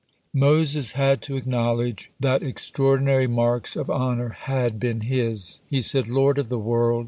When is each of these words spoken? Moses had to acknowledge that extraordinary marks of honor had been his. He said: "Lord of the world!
Moses 0.33 0.93
had 0.93 1.21
to 1.21 1.35
acknowledge 1.35 2.09
that 2.19 2.41
extraordinary 2.41 3.27
marks 3.27 3.75
of 3.75 3.87
honor 3.87 4.29
had 4.29 4.79
been 4.79 5.01
his. 5.01 5.59
He 5.67 5.83
said: 5.83 6.07
"Lord 6.07 6.39
of 6.39 6.49
the 6.49 6.57
world! 6.57 6.99